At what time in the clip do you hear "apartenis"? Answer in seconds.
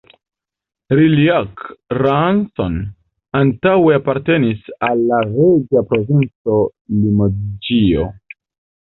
3.97-4.63